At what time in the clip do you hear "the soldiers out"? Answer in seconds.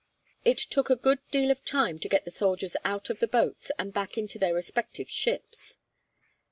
2.25-3.11